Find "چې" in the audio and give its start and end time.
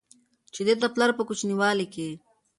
0.53-0.61